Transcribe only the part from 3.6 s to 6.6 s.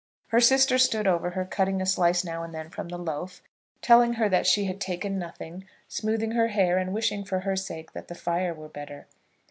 telling her that she had taken nothing, smoothing her